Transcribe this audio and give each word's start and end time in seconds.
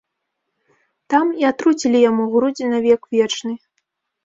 Там 1.15 1.25
і 1.43 1.47
атруцілі 1.51 2.03
яму 2.09 2.23
грудзі 2.33 2.65
на 2.73 2.83
век 2.89 3.01
вечны. 3.19 3.53